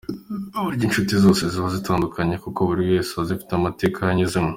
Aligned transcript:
Burya 0.63 0.83
inshuti 0.87 1.13
zose 1.23 1.41
ziba 1.51 1.69
zitandukanye 1.75 2.35
kuko 2.43 2.59
buri 2.67 2.81
wese 2.91 3.11
aza 3.21 3.31
afite 3.35 3.51
amateka 3.55 3.99
yanyuzemo. 4.07 4.49